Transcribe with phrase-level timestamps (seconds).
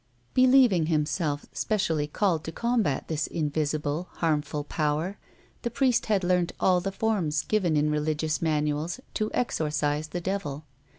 [0.33, 5.19] Believing himself specially called to combat this invisible, harmful Power,
[5.61, 10.65] the priest had learnt all the forms given in religious manuals to exorcise the devil.